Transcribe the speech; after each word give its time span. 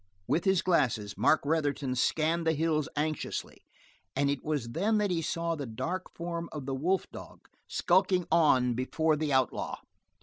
With 0.25 0.45
his 0.45 0.63
glasses 0.63 1.15
Mark 1.15 1.41
Retherton 1.45 1.93
scanned 1.93 2.47
the 2.47 2.53
hills 2.55 2.89
anxiously 2.95 3.61
and 4.15 4.31
it 4.31 4.43
was 4.43 4.69
then 4.69 4.97
that 4.97 5.11
he 5.11 5.21
saw 5.21 5.53
the 5.53 5.67
dark 5.67 6.07
form 6.15 6.49
of 6.51 6.65
the 6.65 6.73
wolf 6.73 7.05
dog 7.11 7.47
skulking 7.67 8.25
on 8.31 8.73
before 8.73 9.15
the 9.15 9.31
outlaw. 9.31 9.77